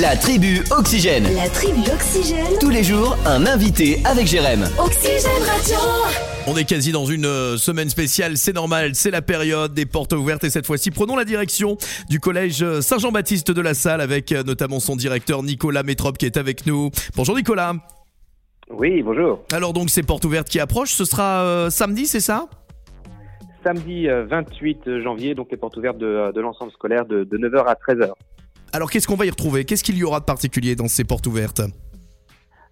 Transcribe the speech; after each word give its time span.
La 0.00 0.16
tribu 0.16 0.62
Oxygène. 0.70 1.24
La 1.36 1.50
tribu 1.50 1.80
Oxygène. 1.92 2.58
Tous 2.58 2.70
les 2.70 2.82
jours, 2.82 3.14
un 3.26 3.44
invité 3.44 4.00
avec 4.06 4.26
Jérém. 4.26 4.64
Oxygène 4.78 5.42
Radio. 5.46 5.76
On 6.46 6.56
est 6.56 6.64
quasi 6.64 6.92
dans 6.92 7.04
une 7.04 7.26
euh, 7.26 7.58
semaine 7.58 7.90
spéciale, 7.90 8.38
c'est 8.38 8.54
normal, 8.54 8.94
c'est 8.94 9.10
la 9.10 9.20
période 9.20 9.74
des 9.74 9.84
portes 9.84 10.14
ouvertes 10.14 10.44
et 10.44 10.50
cette 10.50 10.64
fois-ci 10.64 10.90
prenons 10.90 11.14
la 11.14 11.26
direction 11.26 11.76
du 12.08 12.20
collège 12.20 12.64
Saint-Jean-Baptiste 12.80 13.50
de 13.50 13.60
la 13.60 13.74
Salle 13.74 14.00
avec 14.00 14.32
euh, 14.32 14.42
notamment 14.42 14.80
son 14.80 14.96
directeur 14.96 15.42
Nicolas 15.42 15.82
Métrope 15.82 16.16
qui 16.16 16.24
est 16.24 16.38
avec 16.38 16.64
nous. 16.64 16.90
Bonjour 17.14 17.36
Nicolas. 17.36 17.74
Oui, 18.70 19.02
bonjour. 19.02 19.40
Alors 19.52 19.74
donc 19.74 19.90
ces 19.90 20.02
portes 20.02 20.24
ouvertes 20.24 20.48
qui 20.48 20.58
approchent, 20.58 20.94
ce 20.94 21.04
sera 21.04 21.42
euh, 21.42 21.68
samedi, 21.68 22.06
c'est 22.06 22.20
ça? 22.20 22.46
Samedi 23.62 24.08
euh, 24.08 24.24
28 24.24 25.00
janvier, 25.02 25.34
donc 25.34 25.48
les 25.50 25.58
portes 25.58 25.76
ouvertes 25.76 25.98
de, 25.98 26.32
de 26.32 26.40
l'ensemble 26.40 26.72
scolaire 26.72 27.04
de, 27.04 27.24
de 27.24 27.36
9h 27.36 27.66
à 27.66 27.74
13h. 27.74 28.12
Alors 28.74 28.90
qu'est-ce 28.90 29.06
qu'on 29.06 29.16
va 29.16 29.26
y 29.26 29.30
retrouver? 29.30 29.64
Qu'est-ce 29.64 29.84
qu'il 29.84 29.98
y 29.98 30.04
aura 30.04 30.20
de 30.20 30.24
particulier 30.24 30.74
dans 30.76 30.88
ces 30.88 31.04
portes 31.04 31.26
ouvertes? 31.26 31.60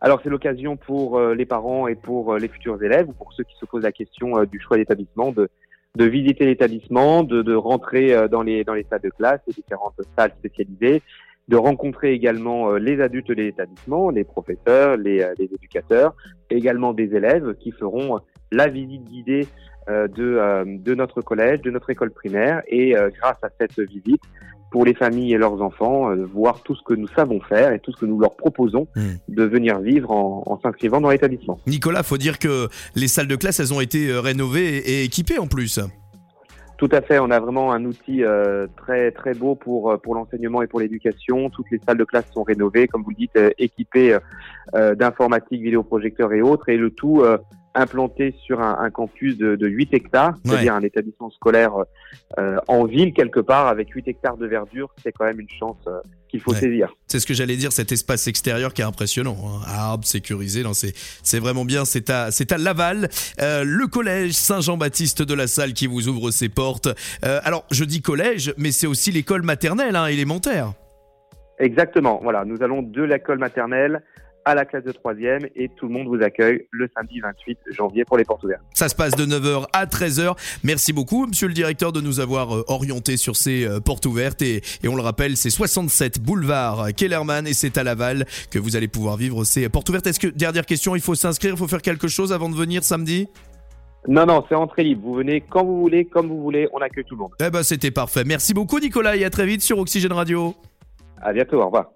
Alors 0.00 0.20
c'est 0.22 0.30
l'occasion 0.30 0.76
pour 0.76 1.18
euh, 1.18 1.34
les 1.34 1.44
parents 1.44 1.88
et 1.88 1.96
pour 1.96 2.32
euh, 2.32 2.38
les 2.38 2.46
futurs 2.46 2.80
élèves 2.80 3.08
ou 3.08 3.12
pour 3.12 3.32
ceux 3.32 3.42
qui 3.42 3.56
se 3.58 3.66
posent 3.66 3.82
la 3.82 3.90
question 3.90 4.38
euh, 4.38 4.46
du 4.46 4.60
choix 4.60 4.76
d'établissement 4.76 5.32
de, 5.32 5.48
de 5.96 6.04
visiter 6.04 6.46
l'établissement, 6.46 7.24
de, 7.24 7.54
rentrer 7.54 8.28
dans 8.28 8.42
les, 8.42 8.64
salles 8.88 9.00
de 9.02 9.10
classe, 9.10 9.40
les 9.48 9.54
différentes 9.54 10.00
salles 10.16 10.32
spécialisées, 10.38 11.02
de 11.48 11.56
rencontrer 11.56 12.12
également 12.12 12.74
les 12.74 13.00
adultes 13.00 13.28
de 13.28 13.34
l'établissement, 13.34 14.10
les 14.10 14.22
professeurs, 14.22 14.96
les, 14.96 15.26
éducateurs, 15.40 16.14
également 16.50 16.92
des 16.92 17.16
élèves 17.16 17.56
qui 17.58 17.72
feront 17.72 18.20
la 18.52 18.68
visite 18.68 19.02
guidée 19.04 19.48
de, 19.88 20.94
notre 20.94 21.22
collège, 21.22 21.62
de 21.62 21.70
notre 21.70 21.90
école 21.90 22.12
primaire. 22.12 22.62
Et 22.68 22.94
grâce 23.18 23.42
à 23.42 23.48
cette 23.58 23.80
visite, 23.80 24.22
pour 24.70 24.84
les 24.84 24.94
familles 24.94 25.32
et 25.34 25.38
leurs 25.38 25.62
enfants, 25.62 26.10
euh, 26.10 26.26
voir 26.26 26.62
tout 26.62 26.74
ce 26.74 26.82
que 26.82 26.94
nous 26.94 27.08
savons 27.08 27.40
faire 27.40 27.72
et 27.72 27.78
tout 27.80 27.92
ce 27.92 28.00
que 28.00 28.06
nous 28.06 28.18
leur 28.20 28.36
proposons 28.36 28.86
Hmm. 28.94 29.16
de 29.28 29.44
venir 29.44 29.80
vivre 29.80 30.10
en, 30.10 30.42
en 30.46 30.58
s'inscrivant 30.60 31.00
dans 31.00 31.10
l'établissement. 31.10 31.58
Nicolas, 31.66 32.02
faut 32.02 32.18
dire 32.18 32.38
que 32.38 32.68
les 32.94 33.08
salles 33.08 33.28
de 33.28 33.36
classe, 33.36 33.60
elles 33.60 33.72
ont 33.72 33.80
été 33.80 34.10
euh, 34.10 34.20
rénovées 34.20 34.76
et 34.76 34.88
et 35.00 35.04
équipées 35.04 35.38
en 35.38 35.46
plus. 35.46 35.80
Tout 36.78 36.88
à 36.92 37.00
fait, 37.02 37.18
on 37.18 37.30
a 37.30 37.40
vraiment 37.40 37.72
un 37.72 37.84
outil 37.84 38.22
euh, 38.22 38.68
très 38.76 39.10
très 39.10 39.34
beau 39.34 39.56
pour 39.56 39.90
euh, 39.90 39.96
pour 39.96 40.14
l'enseignement 40.14 40.62
et 40.62 40.68
pour 40.68 40.78
l'éducation. 40.80 41.50
Toutes 41.50 41.70
les 41.72 41.80
salles 41.84 41.98
de 41.98 42.04
classe 42.04 42.26
sont 42.32 42.44
rénovées, 42.44 42.86
comme 42.86 43.02
vous 43.02 43.10
le 43.10 43.16
dites, 43.16 43.36
euh, 43.36 43.50
équipées 43.58 44.14
euh, 44.14 44.20
euh, 44.76 44.94
d'informatique, 44.94 45.60
vidéoprojecteurs 45.60 46.32
et 46.32 46.40
autres, 46.40 46.68
et 46.68 46.76
le 46.76 46.90
tout 46.90 47.22
euh, 47.22 47.36
implanté 47.80 48.34
sur 48.44 48.60
un, 48.60 48.78
un 48.80 48.90
campus 48.90 49.36
de, 49.36 49.56
de 49.56 49.66
8 49.68 49.94
hectares, 49.94 50.34
c'est-à-dire 50.44 50.74
un 50.74 50.82
établissement 50.82 51.30
scolaire 51.30 51.72
euh, 52.38 52.56
en 52.68 52.84
ville 52.84 53.12
quelque 53.12 53.40
part 53.40 53.66
avec 53.68 53.90
8 53.90 54.08
hectares 54.08 54.36
de 54.36 54.46
verdure. 54.46 54.90
C'est 55.02 55.12
quand 55.12 55.24
même 55.24 55.40
une 55.40 55.48
chance 55.48 55.76
euh, 55.86 56.00
qu'il 56.28 56.40
faut 56.40 56.52
Ouais. 56.52 56.60
saisir. 56.60 56.94
C'est 57.06 57.20
ce 57.20 57.26
que 57.26 57.34
j'allais 57.34 57.56
dire, 57.56 57.72
cet 57.72 57.92
espace 57.92 58.26
extérieur 58.26 58.74
qui 58.74 58.82
est 58.82 58.84
impressionnant. 58.84 59.36
Hein. 59.44 59.60
Arbres 59.66 60.04
sécurisés, 60.04 60.62
non, 60.62 60.72
c'est, 60.74 61.38
vraiment 61.38 61.64
bien. 61.64 61.84
C'est 61.84 62.10
à, 62.10 62.24
à 62.50 62.58
Laval, 62.58 63.08
euh, 63.40 63.64
le 63.64 63.86
collège 63.86 64.32
Saint-Jean-Baptiste 64.32 65.22
de 65.22 65.34
la 65.34 65.46
Salle 65.46 65.72
qui 65.72 65.86
vous 65.86 66.08
ouvre 66.08 66.30
ses 66.30 66.48
portes. 66.48 66.88
Alors, 67.22 67.64
je 67.70 67.84
dis 67.84 68.02
collège, 68.02 68.52
mais 68.58 68.72
c'est 68.72 68.86
aussi 68.86 69.10
l'école 69.10 69.42
maternelle, 69.42 69.96
hein, 69.96 70.06
élémentaire. 70.06 70.72
Exactement. 71.58 72.20
Voilà, 72.22 72.44
nous 72.44 72.62
allons 72.62 72.82
de 72.82 73.02
l'école 73.02 73.38
maternelle 73.38 74.02
à 74.48 74.54
la 74.54 74.64
classe 74.64 74.84
de 74.84 74.92
troisième 74.92 75.46
et 75.54 75.68
tout 75.68 75.86
le 75.86 75.92
monde 75.92 76.08
vous 76.08 76.22
accueille 76.22 76.66
le 76.70 76.88
samedi 76.96 77.20
28 77.20 77.58
janvier 77.70 78.06
pour 78.06 78.16
les 78.16 78.24
portes 78.24 78.42
ouvertes. 78.44 78.62
Ça 78.72 78.88
se 78.88 78.94
passe 78.94 79.14
de 79.14 79.26
9h 79.26 79.66
à 79.74 79.84
13h. 79.84 80.34
Merci 80.64 80.94
beaucoup, 80.94 81.26
monsieur 81.26 81.48
le 81.48 81.52
directeur, 81.52 81.92
de 81.92 82.00
nous 82.00 82.18
avoir 82.18 82.56
euh, 82.56 82.64
orienté 82.66 83.18
sur 83.18 83.36
ces 83.36 83.66
euh, 83.66 83.80
portes 83.80 84.06
ouvertes. 84.06 84.40
Et, 84.40 84.62
et 84.82 84.88
on 84.88 84.96
le 84.96 85.02
rappelle, 85.02 85.36
c'est 85.36 85.50
67 85.50 86.22
boulevard 86.22 86.94
Kellerman 86.96 87.46
et 87.46 87.52
c'est 87.52 87.76
à 87.76 87.84
Laval 87.84 88.24
que 88.50 88.58
vous 88.58 88.74
allez 88.74 88.88
pouvoir 88.88 89.18
vivre 89.18 89.44
ces 89.44 89.68
portes 89.68 89.90
ouvertes. 89.90 90.06
Est-ce 90.06 90.18
que, 90.18 90.28
dernière 90.28 90.64
question, 90.64 90.96
il 90.96 91.02
faut 91.02 91.14
s'inscrire, 91.14 91.52
il 91.52 91.58
faut 91.58 91.68
faire 91.68 91.82
quelque 91.82 92.08
chose 92.08 92.32
avant 92.32 92.48
de 92.48 92.54
venir 92.54 92.82
samedi? 92.84 93.28
Non, 94.06 94.24
non, 94.24 94.42
c'est 94.48 94.54
entrée 94.54 94.84
libre. 94.84 95.02
Vous 95.04 95.14
venez 95.14 95.42
quand 95.42 95.62
vous 95.62 95.78
voulez, 95.78 96.06
comme 96.06 96.28
vous 96.28 96.40
voulez, 96.40 96.68
on 96.72 96.78
accueille 96.78 97.04
tout 97.04 97.16
le 97.16 97.20
monde. 97.20 97.32
Eh 97.38 97.50
ben, 97.50 97.62
c'était 97.62 97.90
parfait. 97.90 98.22
Merci 98.24 98.54
beaucoup, 98.54 98.78
Nicolas, 98.78 99.14
et 99.14 99.24
à 99.26 99.30
très 99.30 99.44
vite 99.44 99.60
sur 99.60 99.78
Oxygène 99.78 100.12
Radio. 100.12 100.54
À 101.20 101.34
bientôt, 101.34 101.60
au 101.60 101.66
revoir. 101.66 101.90